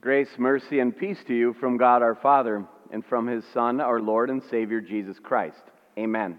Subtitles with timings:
[0.00, 4.00] Grace, mercy, and peace to you from God our Father and from his Son, our
[4.00, 5.60] Lord and Savior, Jesus Christ.
[5.98, 6.38] Amen.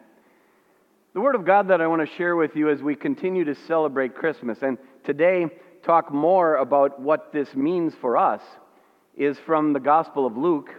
[1.14, 3.54] The Word of God that I want to share with you as we continue to
[3.68, 5.46] celebrate Christmas and today
[5.84, 8.42] talk more about what this means for us
[9.16, 10.72] is from the Gospel of Luke,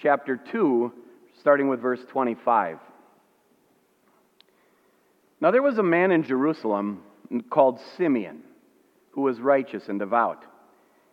[0.00, 0.92] chapter 2,
[1.40, 2.78] starting with verse 25.
[5.40, 7.02] Now there was a man in Jerusalem
[7.50, 8.44] called Simeon
[9.10, 10.44] who was righteous and devout.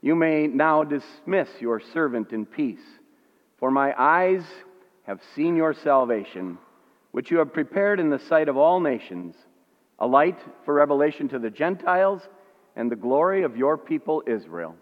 [0.00, 2.84] you may now dismiss your servant in peace.
[3.58, 4.44] For my eyes
[5.04, 6.58] have seen your salvation,
[7.10, 9.34] which you have prepared in the sight of all nations,
[9.98, 12.22] a light for revelation to the Gentiles
[12.76, 14.76] and the glory of your people Israel.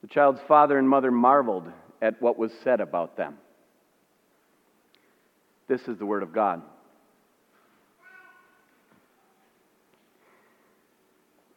[0.00, 1.70] The child's father and mother marveled
[2.00, 3.36] at what was said about them.
[5.68, 6.62] This is the word of God.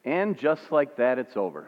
[0.04, 1.68] And just like that, it's over.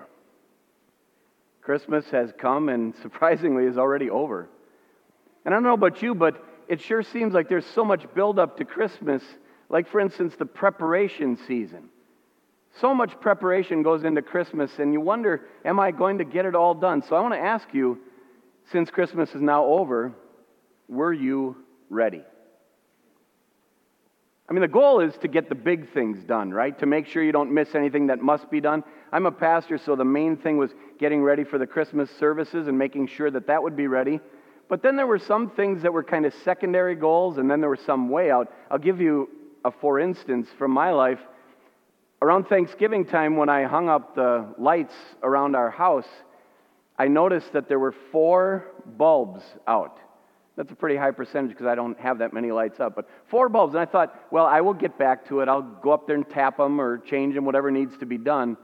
[1.65, 4.47] Christmas has come and surprisingly is already over.
[5.43, 8.57] And I don't know about you, but it sure seems like there's so much buildup
[8.57, 9.23] to Christmas,
[9.69, 11.89] like, for instance, the preparation season.
[12.79, 16.55] So much preparation goes into Christmas, and you wonder, am I going to get it
[16.55, 17.01] all done?
[17.01, 17.99] So I want to ask you,
[18.71, 20.11] since Christmas is now over,
[20.87, 21.55] were you
[21.89, 22.23] ready?
[24.47, 26.77] I mean, the goal is to get the big things done, right?
[26.79, 28.83] To make sure you don't miss anything that must be done.
[29.11, 32.77] I'm a pastor, so the main thing was getting ready for the Christmas services and
[32.77, 34.19] making sure that that would be ready.
[34.67, 37.69] But then there were some things that were kind of secondary goals, and then there
[37.69, 38.51] were some way out.
[38.69, 39.29] I'll give you
[39.63, 41.19] a for instance from my life.
[42.21, 46.07] Around Thanksgiving time, when I hung up the lights around our house,
[46.97, 49.99] I noticed that there were four bulbs out.
[50.55, 52.95] That's a pretty high percentage because I don't have that many lights up.
[52.95, 53.73] But four bulbs.
[53.73, 55.49] And I thought, well, I will get back to it.
[55.49, 58.57] I'll go up there and tap them or change them, whatever needs to be done.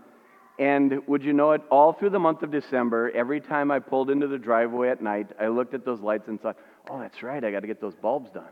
[0.57, 4.09] And would you know it, all through the month of December, every time I pulled
[4.09, 6.57] into the driveway at night, I looked at those lights and thought,
[6.89, 8.51] oh, that's right, I got to get those bulbs done.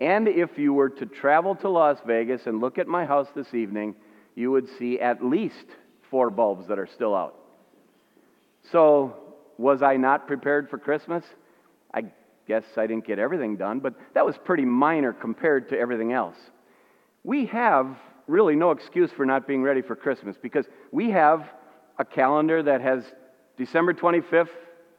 [0.00, 3.54] And if you were to travel to Las Vegas and look at my house this
[3.54, 3.94] evening,
[4.34, 5.66] you would see at least
[6.10, 7.36] four bulbs that are still out.
[8.70, 9.16] So,
[9.56, 11.24] was I not prepared for Christmas?
[12.50, 16.34] Guess I didn't get everything done, but that was pretty minor compared to everything else.
[17.22, 17.96] We have
[18.26, 21.48] really no excuse for not being ready for Christmas because we have
[22.00, 23.04] a calendar that has
[23.56, 24.48] December 25th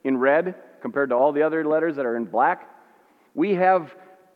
[0.06, 2.70] in red compared to all the other letters that are in black.
[3.36, 3.94] We have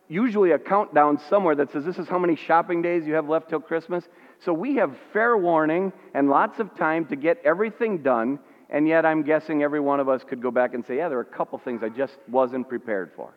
[0.09, 3.47] usually a countdown somewhere that says this is how many shopping days you have left
[3.47, 4.03] till Christmas.
[4.43, 8.39] So we have fair warning and lots of time to get everything done
[8.69, 11.17] and yet, I'm guessing every one of us could go back and say, yeah, there
[11.19, 13.33] are a couple things I just wasn't prepared for.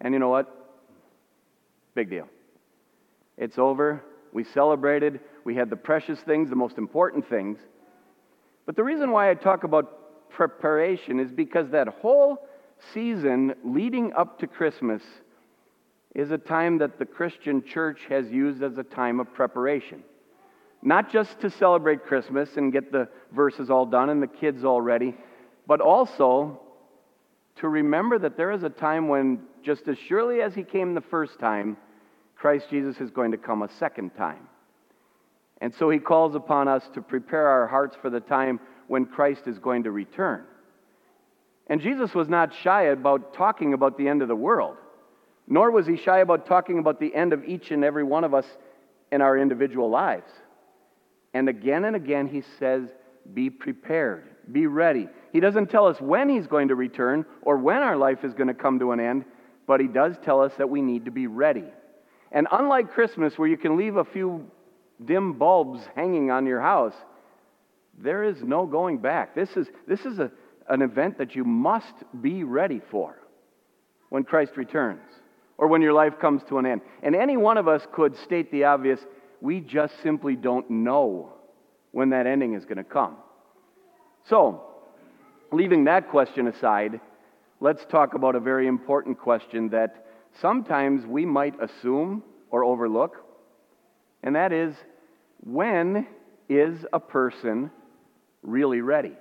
[0.00, 0.52] And you know what?
[1.94, 2.28] Big deal.
[3.36, 4.02] It's over.
[4.32, 5.20] We celebrated.
[5.44, 7.58] We had the precious things, the most important things.
[8.64, 12.46] But the reason why I talk about preparation is because that whole
[12.92, 15.02] season leading up to Christmas
[16.14, 20.02] is a time that the Christian church has used as a time of preparation.
[20.86, 24.80] Not just to celebrate Christmas and get the verses all done and the kids all
[24.80, 25.16] ready,
[25.66, 26.60] but also
[27.56, 31.00] to remember that there is a time when, just as surely as He came the
[31.00, 31.76] first time,
[32.36, 34.46] Christ Jesus is going to come a second time.
[35.60, 39.48] And so He calls upon us to prepare our hearts for the time when Christ
[39.48, 40.44] is going to return.
[41.66, 44.76] And Jesus was not shy about talking about the end of the world,
[45.48, 48.34] nor was He shy about talking about the end of each and every one of
[48.34, 48.46] us
[49.10, 50.30] in our individual lives.
[51.36, 52.88] And again and again, he says,
[53.34, 55.06] Be prepared, be ready.
[55.34, 58.48] He doesn't tell us when he's going to return or when our life is going
[58.48, 59.26] to come to an end,
[59.66, 61.66] but he does tell us that we need to be ready.
[62.32, 64.50] And unlike Christmas, where you can leave a few
[65.04, 66.94] dim bulbs hanging on your house,
[67.98, 69.34] there is no going back.
[69.34, 70.30] This is, this is a,
[70.70, 71.92] an event that you must
[72.22, 73.14] be ready for
[74.08, 75.02] when Christ returns
[75.58, 76.80] or when your life comes to an end.
[77.02, 79.00] And any one of us could state the obvious
[79.40, 81.32] we just simply don't know
[81.92, 83.16] when that ending is going to come.
[84.28, 84.62] So,
[85.52, 87.00] leaving that question aside,
[87.60, 90.06] let's talk about a very important question that
[90.40, 93.24] sometimes we might assume or overlook,
[94.22, 94.74] and that is
[95.44, 96.06] when
[96.48, 97.70] is a person
[98.42, 99.12] really ready?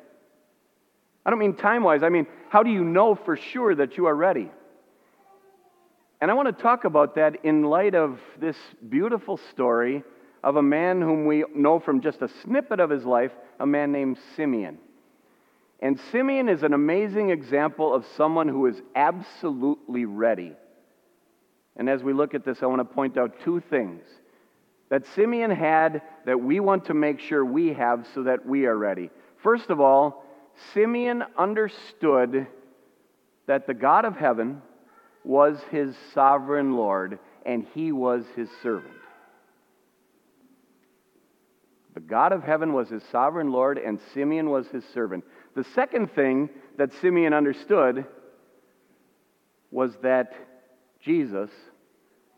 [1.25, 4.06] I don't mean time wise, I mean, how do you know for sure that you
[4.06, 4.51] are ready?
[6.21, 8.56] And I want to talk about that in light of this
[8.89, 10.03] beautiful story
[10.44, 13.91] of a man whom we know from just a snippet of his life, a man
[13.91, 14.77] named Simeon.
[15.79, 20.53] And Simeon is an amazing example of someone who is absolutely ready.
[21.75, 24.03] And as we look at this, I want to point out two things
[24.89, 28.77] that Simeon had that we want to make sure we have so that we are
[28.77, 29.09] ready.
[29.44, 30.23] First of all,
[30.73, 32.47] Simeon understood
[33.47, 34.62] that the God of heaven
[35.25, 38.94] was his sovereign Lord and he was his servant.
[41.95, 45.24] The God of heaven was his sovereign Lord and Simeon was his servant.
[45.56, 48.06] The second thing that Simeon understood
[49.72, 50.33] was that
[51.01, 51.50] Jesus,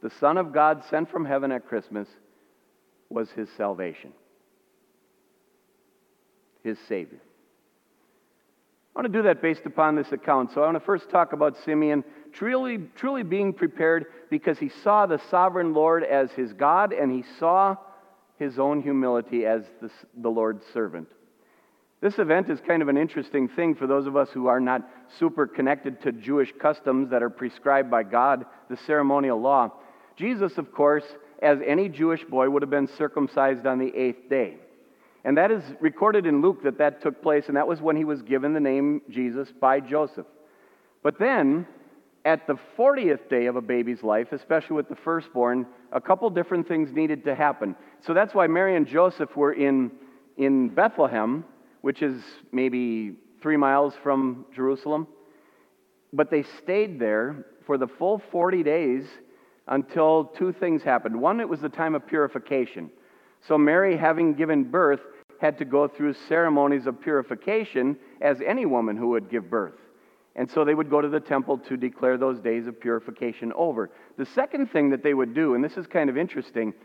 [0.01, 2.07] the Son of God sent from heaven at Christmas,
[3.09, 4.11] was his salvation,
[6.63, 7.19] his Savior.
[8.95, 10.51] I want to do that based upon this account.
[10.53, 15.05] So I want to first talk about Simeon truly, truly being prepared because he saw
[15.05, 17.75] the sovereign Lord as his God and he saw
[18.37, 19.89] his own humility as the,
[20.21, 21.07] the Lord's servant.
[21.99, 24.87] This event is kind of an interesting thing for those of us who are not
[25.17, 29.71] super connected to Jewish customs that are prescribed by God, the ceremonial law.
[30.15, 31.05] Jesus, of course,
[31.41, 34.57] as any Jewish boy, would have been circumcised on the eighth day.
[35.23, 38.05] And that is recorded in Luke that that took place, and that was when he
[38.05, 40.27] was given the name Jesus by Joseph.
[41.01, 41.67] But then,
[42.27, 46.67] at the 40th day of a baby's life, especially with the firstborn, a couple different
[46.67, 47.73] things needed to happen.
[48.01, 49.91] So that's why Mary and Joseph were in,
[50.35, 51.45] in Bethlehem,
[51.79, 52.21] which is
[52.51, 55.07] maybe three miles from Jerusalem.
[56.11, 59.05] But they stayed there for the full 40 days
[59.65, 61.15] until two things happened.
[61.15, 62.91] One, it was the time of purification.
[63.47, 64.99] So Mary, having given birth,
[65.39, 69.75] had to go through ceremonies of purification as any woman who would give birth.
[70.37, 73.89] And so they would go to the temple to declare those days of purification over.
[74.17, 76.75] The second thing that they would do, and this is kind of interesting,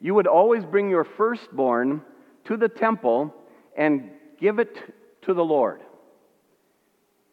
[0.00, 2.02] you would always bring your firstborn
[2.44, 3.34] to the temple
[3.76, 4.10] and
[4.40, 4.78] give it
[5.22, 5.80] to the Lord.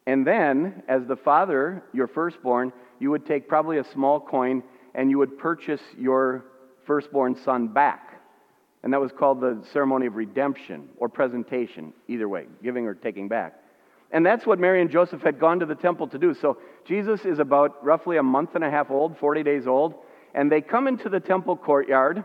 [0.08, 4.64] And then, as the father, your firstborn, you would take probably a small coin
[4.96, 6.46] and you would purchase your
[6.88, 8.20] firstborn son back.
[8.82, 13.28] And that was called the ceremony of redemption or presentation, either way, giving or taking
[13.28, 13.60] back.
[14.12, 16.34] And that's what Mary and Joseph had gone to the temple to do.
[16.34, 19.96] So Jesus is about roughly a month and a half old, 40 days old,
[20.34, 22.24] and they come into the temple courtyard.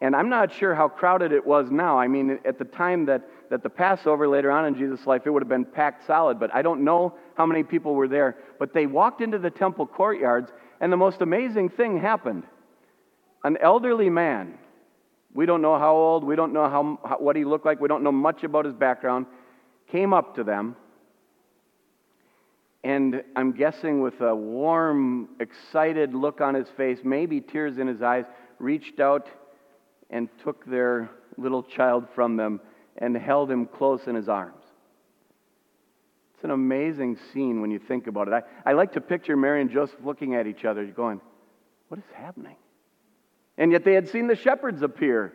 [0.00, 1.98] And I'm not sure how crowded it was now.
[1.98, 5.30] I mean, at the time that, that the Passover later on in Jesus' life, it
[5.30, 8.36] would have been packed solid, but I don't know how many people were there.
[8.60, 12.44] But they walked into the temple courtyards, and the most amazing thing happened.
[13.42, 14.54] An elderly man,
[15.34, 17.88] we don't know how old, we don't know how, how, what he looked like, we
[17.88, 19.26] don't know much about his background,
[19.90, 20.76] came up to them,
[22.84, 28.02] and I'm guessing with a warm, excited look on his face, maybe tears in his
[28.02, 28.24] eyes,
[28.58, 29.28] reached out
[30.10, 32.60] and took their little child from them
[32.96, 34.62] and held him close in his arms.
[36.34, 38.34] It's an amazing scene when you think about it.
[38.34, 41.20] I, I like to picture Mary and Joseph looking at each other, going,
[41.88, 42.56] What is happening?
[43.56, 45.32] And yet they had seen the shepherds appear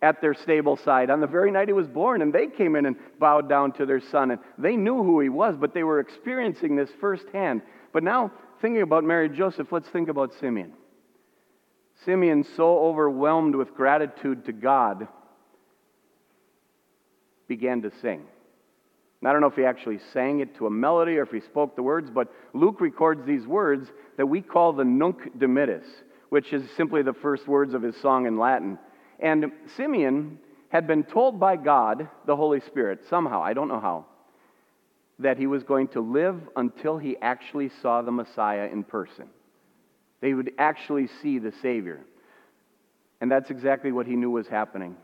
[0.00, 2.86] at their stable side on the very night he was born, and they came in
[2.86, 4.30] and bowed down to their son.
[4.30, 7.62] And they knew who he was, but they were experiencing this firsthand.
[7.92, 10.72] But now, thinking about Mary and Joseph, let's think about Simeon.
[12.04, 15.08] Simeon, so overwhelmed with gratitude to God,
[17.48, 18.24] began to sing.
[19.24, 21.74] I don't know if he actually sang it to a melody or if he spoke
[21.74, 25.84] the words, but Luke records these words that we call the Nunc Dimittis,
[26.28, 28.78] which is simply the first words of his song in Latin.
[29.18, 34.06] And Simeon had been told by God, the Holy Spirit, somehow, I don't know how,
[35.18, 39.28] that he was going to live until he actually saw the Messiah in person.
[40.20, 42.00] They would actually see the Savior.
[43.20, 44.96] And that's exactly what he knew was happening.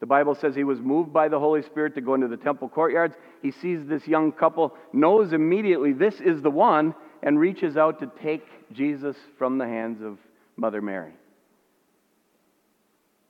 [0.00, 2.68] The Bible says he was moved by the Holy Spirit to go into the temple
[2.68, 3.14] courtyards.
[3.40, 8.10] He sees this young couple, knows immediately this is the one, and reaches out to
[8.22, 10.18] take Jesus from the hands of
[10.56, 11.12] Mother Mary.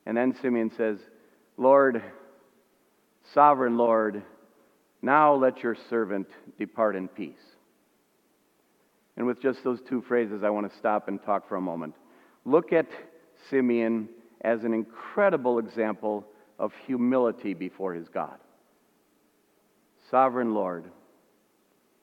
[0.06, 0.98] And then Simeon says,
[1.56, 2.02] Lord,
[3.32, 4.22] sovereign Lord,
[5.02, 7.36] now let your servant depart in peace.
[9.16, 11.94] And with just those two phrases, I want to stop and talk for a moment.
[12.44, 12.86] Look at
[13.48, 14.08] Simeon
[14.40, 16.26] as an incredible example
[16.58, 18.38] of humility before his God.
[20.10, 20.84] Sovereign Lord,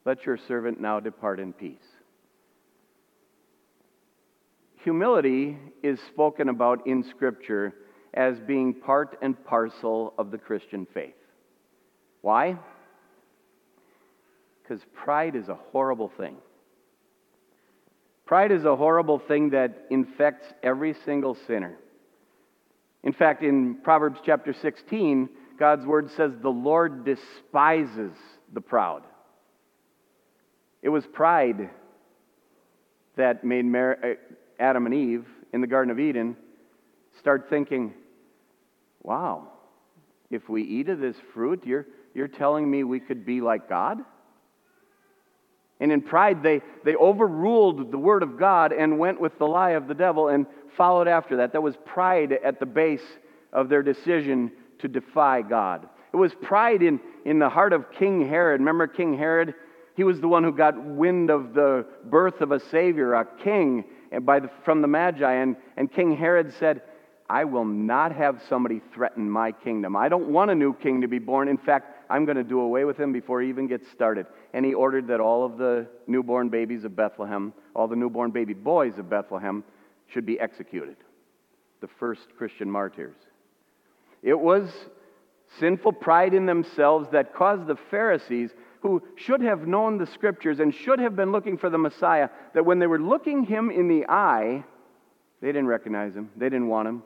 [0.06, 1.78] let your servant now depart in peace.
[4.84, 7.74] Humility is spoken about in Scripture
[8.14, 11.14] as being part and parcel of the Christian faith.
[12.22, 12.58] Why?
[14.62, 16.36] Because pride is a horrible thing.
[18.26, 21.78] Pride is a horrible thing that infects every single sinner.
[23.04, 28.14] In fact, in Proverbs chapter 16, God's word says, The Lord despises
[28.54, 29.04] the proud.
[30.82, 31.70] It was pride
[33.16, 33.94] that made uh,
[34.60, 36.36] Adam and Eve in the Garden of Eden
[37.20, 37.94] start thinking,
[39.04, 39.48] wow,
[40.30, 44.00] if we eat of this fruit, you're, you're telling me we could be like God?
[45.80, 49.72] And in pride, they, they overruled the word of God and went with the lie
[49.72, 50.46] of the devil and
[50.78, 51.54] followed after that.
[51.54, 53.04] That was pride at the base
[53.52, 55.90] of their decision to defy God.
[56.14, 58.62] It was pride in, in the heart of King Herod.
[58.62, 59.56] Remember King Herod?
[59.96, 63.86] He was the one who got wind of the birth of a Savior, a king,
[64.22, 65.34] by the, from the Magi.
[65.34, 66.82] And, and King Herod said,
[67.32, 69.96] I will not have somebody threaten my kingdom.
[69.96, 71.48] I don't want a new king to be born.
[71.48, 74.26] In fact, I'm going to do away with him before he even gets started.
[74.54, 78.54] And he ordered that all of the newborn babies of Bethlehem, all the newborn baby
[78.54, 79.64] boys of Bethlehem,
[80.08, 80.98] should be executed.
[81.80, 83.16] The first Christian martyrs.
[84.22, 84.70] It was
[85.58, 88.50] sinful pride in themselves that caused the Pharisees,
[88.82, 92.66] who should have known the scriptures and should have been looking for the Messiah, that
[92.66, 94.66] when they were looking him in the eye,
[95.40, 96.30] they didn't recognize him.
[96.36, 97.04] They didn't want him.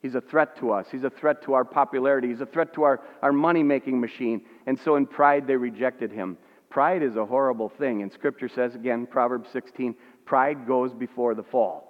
[0.00, 0.86] He's a threat to us.
[0.90, 2.28] He's a threat to our popularity.
[2.28, 4.42] He's a threat to our, our money making machine.
[4.66, 6.38] And so in pride, they rejected him.
[6.70, 8.02] Pride is a horrible thing.
[8.02, 11.88] And Scripture says, again, Proverbs 16, pride goes before the fall.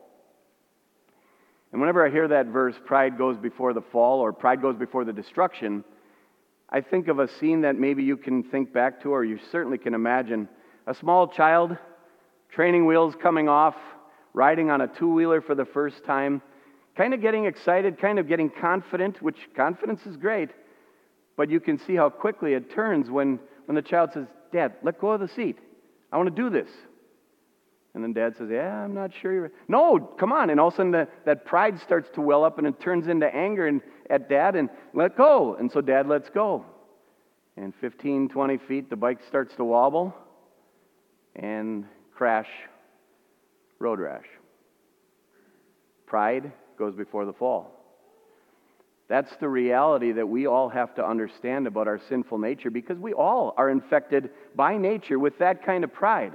[1.70, 5.04] And whenever I hear that verse, pride goes before the fall or pride goes before
[5.04, 5.84] the destruction,
[6.70, 9.78] I think of a scene that maybe you can think back to or you certainly
[9.78, 10.48] can imagine.
[10.86, 11.76] A small child,
[12.50, 13.76] training wheels coming off,
[14.32, 16.40] riding on a two wheeler for the first time,
[16.98, 20.50] kind of getting excited, kind of getting confident, which confidence is great,
[21.36, 25.00] but you can see how quickly it turns when, when the child says, Dad, let
[25.00, 25.58] go of the seat.
[26.10, 26.68] I want to do this.
[27.94, 29.52] And then dad says, Yeah, I'm not sure you're.
[29.68, 30.50] No, come on.
[30.50, 33.06] And all of a sudden, the, that pride starts to well up and it turns
[33.08, 35.54] into anger and, at dad and let go.
[35.54, 36.64] And so dad lets go.
[37.56, 40.14] And 15, 20 feet, the bike starts to wobble
[41.34, 42.48] and crash,
[43.78, 44.26] road rash.
[46.06, 47.74] Pride goes before the fall.
[49.08, 53.14] That's the reality that we all have to understand about our sinful nature because we
[53.14, 56.34] all are infected by nature with that kind of pride.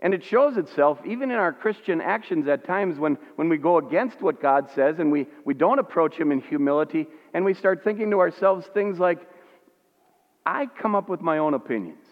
[0.00, 3.78] And it shows itself even in our Christian actions at times when, when we go
[3.78, 7.84] against what God says and we, we don't approach Him in humility and we start
[7.84, 9.18] thinking to ourselves things like,
[10.44, 12.04] I come up with my own opinions.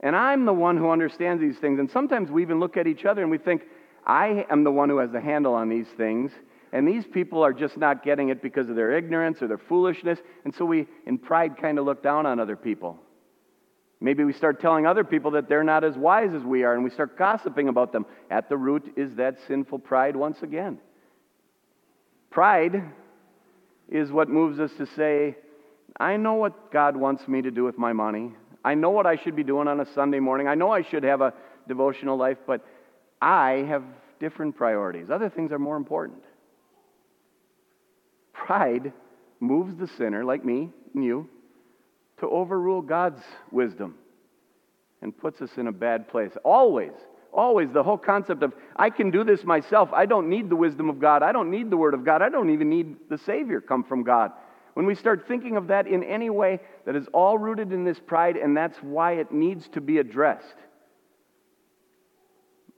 [0.00, 1.78] And I'm the one who understands these things.
[1.78, 3.62] And sometimes we even look at each other and we think,
[4.06, 6.32] I am the one who has the handle on these things.
[6.72, 10.18] And these people are just not getting it because of their ignorance or their foolishness.
[10.44, 12.98] And so we, in pride, kind of look down on other people.
[14.00, 16.82] Maybe we start telling other people that they're not as wise as we are, and
[16.82, 18.04] we start gossiping about them.
[18.30, 20.78] At the root is that sinful pride once again.
[22.30, 22.82] Pride
[23.88, 25.36] is what moves us to say,
[26.00, 28.32] I know what God wants me to do with my money.
[28.64, 30.48] I know what I should be doing on a Sunday morning.
[30.48, 31.34] I know I should have a
[31.68, 32.64] devotional life, but
[33.22, 33.84] I have
[34.18, 35.08] different priorities.
[35.08, 36.24] Other things are more important.
[38.32, 38.92] Pride
[39.38, 41.28] moves the sinner, like me and you,
[42.18, 43.94] to overrule God's wisdom
[45.02, 46.32] and puts us in a bad place.
[46.44, 46.92] Always,
[47.32, 49.90] always the whole concept of I can do this myself.
[49.92, 51.22] I don't need the wisdom of God.
[51.22, 52.22] I don't need the word of God.
[52.22, 54.32] I don't even need the Savior come from God.
[54.74, 58.00] When we start thinking of that in any way, that is all rooted in this
[58.00, 60.56] pride, and that's why it needs to be addressed.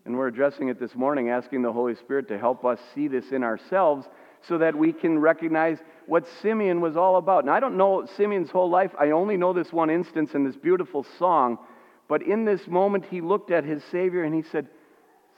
[0.04, 3.32] And we're addressing it this morning, asking the Holy Spirit to help us see this
[3.32, 4.06] in ourselves
[4.46, 7.46] so that we can recognize what Simeon was all about.
[7.46, 8.90] Now, I don't know Simeon's whole life.
[9.00, 11.58] I only know this one instance in this beautiful song.
[12.06, 14.68] But in this moment, he looked at his Savior and he said,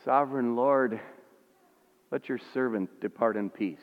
[0.05, 1.01] Sovereign Lord,
[2.11, 3.79] let your servant depart in peace.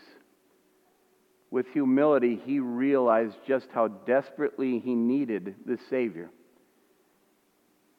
[1.50, 6.30] With humility, he realized just how desperately he needed the Savior.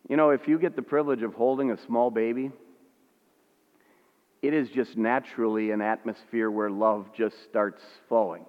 [0.08, 2.50] You know, if you get the privilege of holding a small baby,
[4.46, 8.44] it is just naturally an atmosphere where love just starts flowing.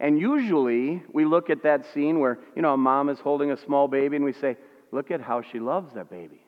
[0.00, 3.56] And usually we look at that scene where, you know, a mom is holding a
[3.56, 4.56] small baby and we say,
[4.90, 6.44] look at how she loves that baby.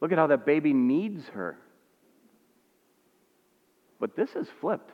[0.00, 1.58] Look at how that baby needs her.
[4.00, 4.92] But this is flipped.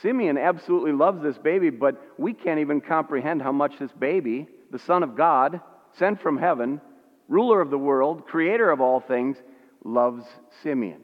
[0.00, 4.78] Simeon absolutely loves this baby, but we can't even comprehend how much this baby, the
[4.78, 5.60] Son of God,
[5.98, 6.80] sent from heaven,
[7.28, 9.36] ruler of the world, creator of all things,
[9.84, 10.24] loves
[10.62, 11.00] Simeon.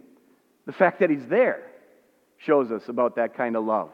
[0.66, 1.62] The fact that he's there
[2.38, 3.90] shows us about that kind of love.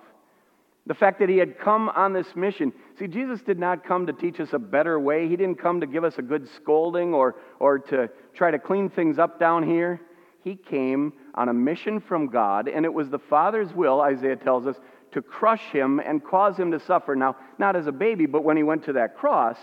[0.87, 2.73] The fact that he had come on this mission.
[2.99, 5.29] See, Jesus did not come to teach us a better way.
[5.29, 8.89] He didn't come to give us a good scolding or, or to try to clean
[8.89, 10.01] things up down here.
[10.45, 14.65] He came on a mission from God, and it was the Father's will, Isaiah tells
[14.65, 14.77] us,
[15.11, 17.17] to crush him and cause him to suffer.
[17.17, 19.57] Now, not as a baby, but when he went to that cross,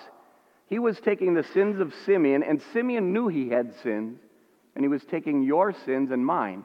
[0.68, 4.20] he was taking the sins of Simeon, and Simeon knew he had sins,
[4.76, 6.64] and he was taking your sins and mine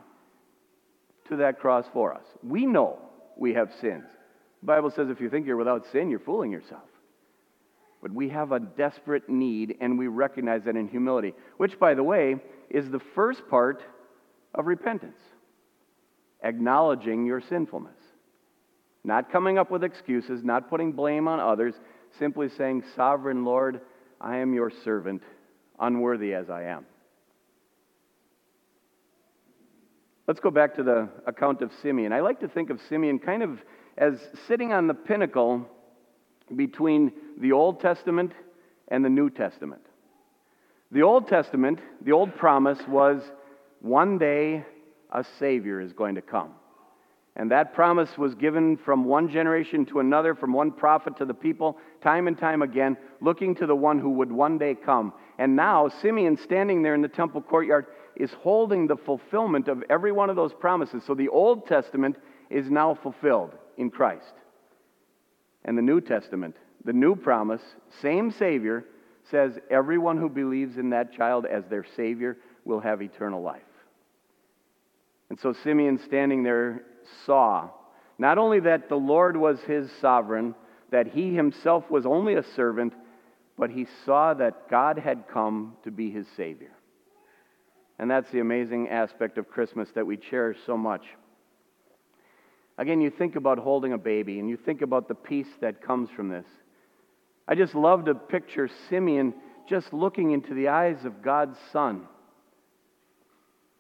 [1.28, 2.24] to that cross for us.
[2.42, 2.98] We know
[3.36, 4.04] we have sins.
[4.60, 6.82] The Bible says if you think you're without sin, you're fooling yourself.
[8.02, 12.02] But we have a desperate need, and we recognize that in humility, which, by the
[12.02, 12.36] way,
[12.70, 13.82] is the first part
[14.54, 15.18] of repentance
[16.42, 17.96] acknowledging your sinfulness.
[19.04, 21.74] Not coming up with excuses, not putting blame on others,
[22.18, 23.80] simply saying, Sovereign Lord,
[24.20, 25.22] I am your servant,
[25.78, 26.86] unworthy as I am.
[30.28, 32.12] Let's go back to the account of Simeon.
[32.12, 33.58] I like to think of Simeon kind of
[33.96, 35.66] as sitting on the pinnacle
[36.54, 38.32] between the Old Testament
[38.88, 39.80] and the New Testament.
[40.92, 43.22] The Old Testament, the old promise was
[43.80, 44.66] one day
[45.10, 46.50] a Savior is going to come.
[47.34, 51.32] And that promise was given from one generation to another, from one prophet to the
[51.32, 55.12] people, time and time again, looking to the one who would one day come.
[55.38, 57.86] And now, Simeon, standing there in the temple courtyard,
[58.18, 61.02] is holding the fulfillment of every one of those promises.
[61.06, 62.16] So the Old Testament
[62.50, 64.32] is now fulfilled in Christ.
[65.64, 67.62] And the New Testament, the new promise,
[68.02, 68.84] same Savior,
[69.30, 73.62] says everyone who believes in that child as their Savior will have eternal life.
[75.30, 76.82] And so Simeon, standing there,
[77.26, 77.68] saw
[78.18, 80.54] not only that the Lord was his sovereign,
[80.90, 82.94] that he himself was only a servant,
[83.56, 86.72] but he saw that God had come to be his Savior.
[87.98, 91.02] And that's the amazing aspect of Christmas that we cherish so much.
[92.76, 96.08] Again, you think about holding a baby and you think about the peace that comes
[96.14, 96.46] from this.
[97.48, 99.34] I just love to picture Simeon
[99.68, 102.06] just looking into the eyes of God's Son.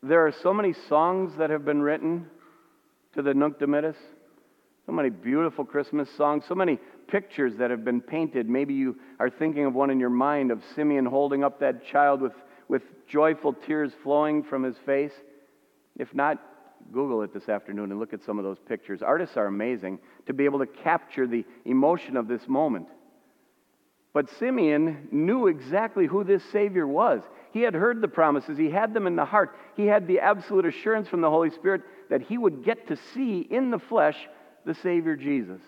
[0.02, 2.26] There are so many songs that have been written
[3.14, 3.96] to the Nunc Dimittis,
[4.86, 8.48] so many beautiful Christmas songs, so many pictures that have been painted.
[8.48, 12.20] Maybe you are thinking of one in your mind of Simeon holding up that child
[12.20, 12.34] with,
[12.68, 15.12] with joyful tears flowing from his face.
[15.96, 16.38] If not,
[16.92, 19.02] Google it this afternoon and look at some of those pictures.
[19.02, 22.86] Artists are amazing to be able to capture the emotion of this moment.
[24.12, 27.22] But Simeon knew exactly who this Savior was.
[27.52, 29.56] He had heard the promises, he had them in the heart.
[29.76, 33.40] He had the absolute assurance from the Holy Spirit that he would get to see
[33.40, 34.16] in the flesh
[34.64, 35.60] the Savior Jesus.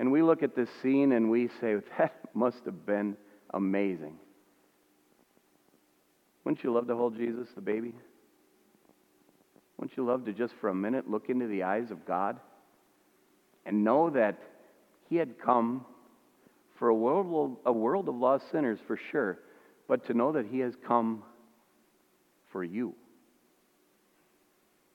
[0.00, 3.18] And we look at this scene and we say, that must have been
[3.52, 4.14] amazing.
[6.42, 7.94] Wouldn't you love to hold Jesus, the baby?
[9.76, 12.40] Wouldn't you love to just for a minute look into the eyes of God
[13.66, 14.38] and know that
[15.10, 15.84] He had come
[16.78, 19.38] for a world, a world of lost sinners for sure,
[19.86, 21.24] but to know that He has come
[22.50, 22.94] for you?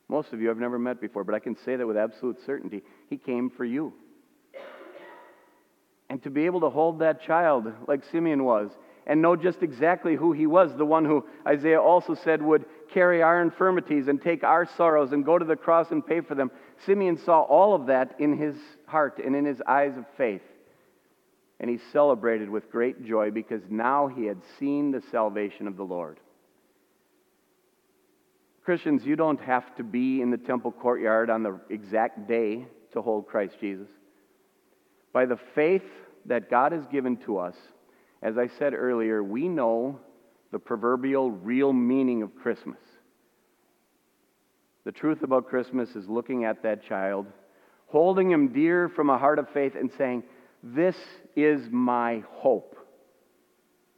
[0.07, 2.81] Most of you I've never met before, but I can say that with absolute certainty.
[3.07, 3.93] He came for you.
[6.09, 8.71] And to be able to hold that child like Simeon was
[9.07, 13.21] and know just exactly who he was, the one who Isaiah also said would carry
[13.21, 16.51] our infirmities and take our sorrows and go to the cross and pay for them.
[16.85, 18.55] Simeon saw all of that in his
[18.87, 20.41] heart and in his eyes of faith.
[21.59, 25.83] And he celebrated with great joy because now he had seen the salvation of the
[25.85, 26.19] Lord.
[28.63, 33.01] Christians, you don't have to be in the temple courtyard on the exact day to
[33.01, 33.87] hold Christ Jesus.
[35.15, 35.85] By the faith
[36.25, 37.55] that God has given to us,
[38.21, 39.97] as I said earlier, we know
[40.51, 42.81] the proverbial real meaning of Christmas.
[44.83, 47.27] The truth about Christmas is looking at that child,
[47.87, 50.23] holding him dear from a heart of faith, and saying,
[50.61, 50.97] This
[51.33, 52.75] is my hope.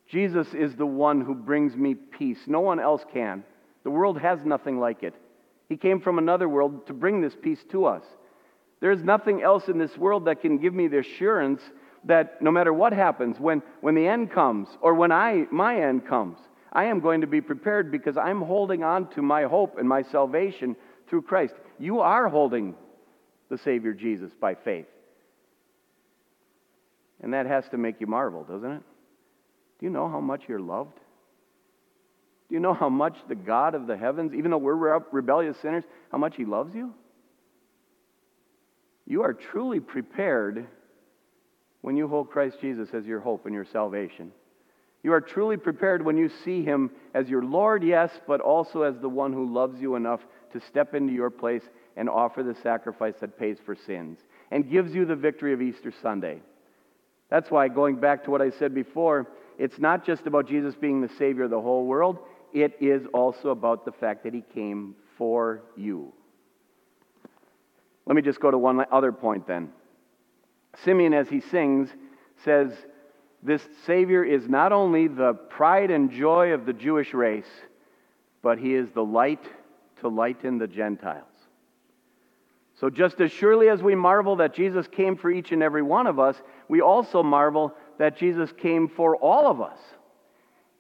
[0.08, 2.41] Jesus is the one who brings me peace.
[2.45, 3.43] No one else can.
[3.84, 5.15] The world has nothing like it.
[5.67, 8.03] He came from another world to bring this peace to us.
[8.79, 11.61] There is nothing else in this world that can give me the assurance
[12.03, 16.07] that no matter what happens, when, when the end comes or when I, my end
[16.07, 16.37] comes,
[16.71, 20.03] I am going to be prepared because I'm holding on to my hope and my
[20.03, 20.75] salvation
[21.09, 21.55] through Christ.
[21.79, 22.75] You are holding
[23.49, 24.85] the Savior Jesus by faith.
[27.21, 28.83] And that has to make you marvel, doesn't it?
[29.79, 30.99] Do you know how much you're loved?
[32.49, 35.83] Do you know how much the God of the heavens, even though we're rebellious sinners,
[36.11, 36.93] how much He loves you?
[39.08, 40.67] You are truly prepared
[41.82, 44.32] when you hold Christ Jesus as your hope and your salvation.
[45.02, 49.00] You are truly prepared when you see Him as your Lord, yes, but also as
[49.00, 50.20] the one who loves you enough
[50.52, 51.63] to step into your place
[51.96, 54.20] and offer the sacrifice that pays for sins.
[54.52, 56.39] and gives you the victory of Easter Sunday.
[57.30, 61.02] That's why, going back to what I said before, it's not just about Jesus being
[61.02, 62.20] the Savior of the whole world,
[62.54, 66.13] it is also about the fact that He came for you.
[68.08, 69.70] Let me just go to one other point then.
[70.84, 71.89] Simeon, as he sings,
[72.43, 72.72] says,
[73.43, 77.50] This Savior is not only the pride and joy of the Jewish race,
[78.41, 79.43] but He is the light
[80.00, 81.26] to lighten the Gentiles.
[82.80, 86.08] So, just as surely as we marvel that Jesus came for each and every one
[86.08, 89.80] of us, we also marvel that Jesus came for all of us.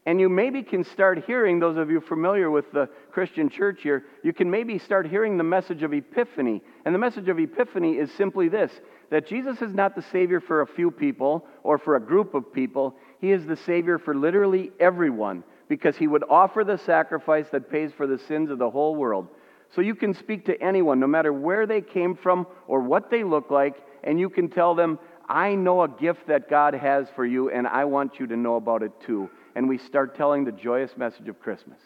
[0.07, 4.05] And you maybe can start hearing, those of you familiar with the Christian church here,
[4.23, 6.61] you can maybe start hearing the message of Epiphany.
[6.85, 8.71] And the message of Epiphany is simply this
[9.09, 12.53] that Jesus is not the Savior for a few people or for a group of
[12.53, 17.69] people, He is the Savior for literally everyone because He would offer the sacrifice that
[17.69, 19.27] pays for the sins of the whole world.
[19.75, 23.25] So you can speak to anyone, no matter where they came from or what they
[23.25, 27.25] look like, and you can tell them, I know a gift that God has for
[27.25, 29.29] you, and I want you to know about it too.
[29.57, 31.79] And we start telling the joyous message of Christmas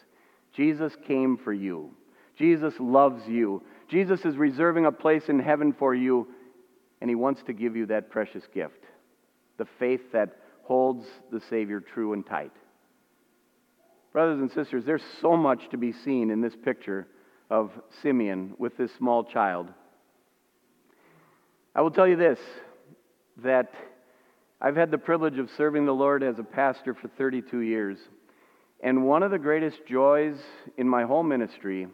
[0.54, 1.90] Jesus came for you,
[2.36, 6.28] Jesus loves you, Jesus is reserving a place in heaven for you,
[7.00, 8.84] and He wants to give you that precious gift
[9.56, 12.52] the faith that holds the Savior true and tight.
[14.12, 17.06] Brothers and sisters, there's so much to be seen in this picture
[17.48, 17.70] of
[18.02, 19.68] Simeon with this small child.
[21.74, 22.38] I will tell you this
[23.38, 23.72] that
[24.64, 27.98] I've had the privilege of serving the Lord as a pastor for 32 years.
[28.80, 30.36] And one of the greatest joys
[30.78, 31.88] in my whole ministry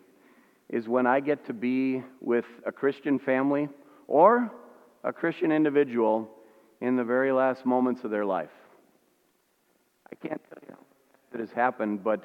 [0.69, 3.71] is when I get to be with a Christian family
[4.07, 4.53] or
[5.03, 6.29] a Christian individual
[6.83, 8.51] in the very last moments of their life.
[10.13, 12.23] I can't tell you how it has happened, but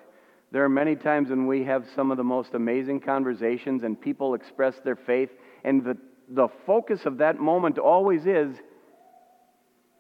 [0.52, 4.34] there are many times when we have some of the most amazing conversations and people
[4.34, 5.30] express their faith,
[5.64, 8.58] and the, the focus of that moment always is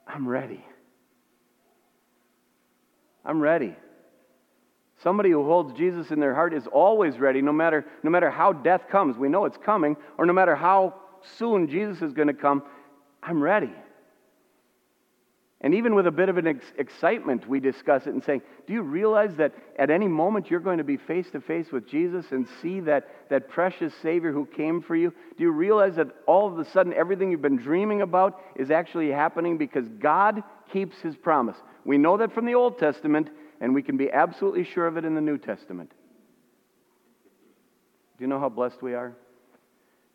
[0.08, 0.64] I'm ready.
[3.26, 3.76] I'm ready.
[5.02, 8.54] Somebody who holds Jesus in their heart is always ready, no matter, no matter how
[8.54, 9.18] death comes.
[9.18, 10.96] We know it's coming, or no matter how
[11.38, 12.64] soon Jesus is going to come.
[13.22, 13.72] I'm ready.
[15.64, 18.74] And even with a bit of an ex- excitement, we discuss it and say, Do
[18.74, 22.26] you realize that at any moment you're going to be face to face with Jesus
[22.32, 25.14] and see that, that precious Savior who came for you?
[25.38, 29.10] Do you realize that all of a sudden everything you've been dreaming about is actually
[29.10, 31.58] happening because God keeps His promise?
[31.86, 33.30] We know that from the Old Testament,
[33.62, 35.94] and we can be absolutely sure of it in the New Testament.
[38.18, 39.16] Do you know how blessed we are?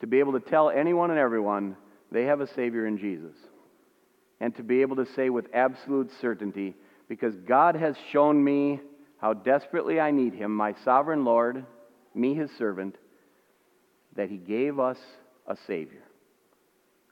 [0.01, 1.75] To be able to tell anyone and everyone
[2.13, 3.35] they have a Savior in Jesus
[4.41, 6.75] and to be able to say with absolute certainty,
[7.09, 8.81] because God has shown me
[9.19, 11.65] how desperately I need Him, my sovereign Lord,
[12.15, 12.97] me, His servant,
[14.15, 14.99] that He gave us
[15.47, 16.03] a Savior.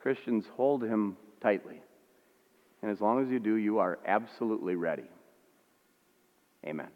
[0.01, 1.81] Christians, hold Him tightly.
[2.83, 5.11] And as long as you do, you are absolutely ready.
[6.65, 6.89] Amen.